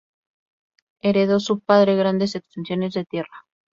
Heredó 1.01 1.35
de 1.35 1.41
su 1.41 1.59
padre 1.59 1.95
grandes 1.95 2.33
extensiones 2.33 2.95
de 2.95 3.05
tierra. 3.05 3.45